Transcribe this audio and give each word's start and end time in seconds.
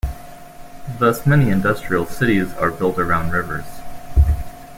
Thus 0.97 1.27
many 1.27 1.51
industrial 1.51 2.07
cities 2.07 2.55
are 2.55 2.71
built 2.71 2.97
around 2.97 3.33
rivers. 3.33 3.65